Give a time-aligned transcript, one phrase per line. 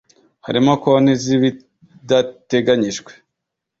[0.45, 3.11] harimo konti z ibidateganyijwe